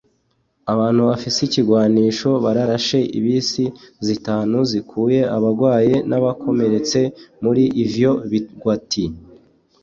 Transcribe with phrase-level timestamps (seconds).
[0.73, 3.65] abantu bafise ibigwanisho bararashe ibisi
[4.05, 6.99] zitanu zikuye abagwaye n'abakomeretse
[7.43, 9.03] muri ivyo bigwati